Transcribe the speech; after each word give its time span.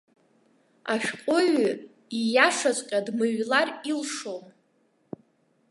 Ашәҟәыҩҩы 0.93 1.71
иашаҵәҟьа 2.33 2.99
дмыҩлар 3.05 3.67
илшом. 3.91 4.45